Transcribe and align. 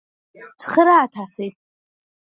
ცხრაათასი 0.63 1.51